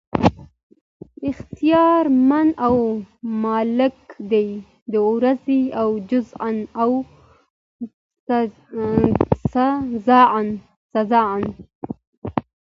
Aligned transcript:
اختيار 1.31 2.05
مند 2.29 2.53
او 2.65 2.75
مالک 3.43 3.95
دی 4.31 4.47
د 4.91 4.93
ورځي 5.09 5.61
د 5.71 5.71
جزاء 6.09 6.59
او 6.81 6.91
سزاء 10.93 11.43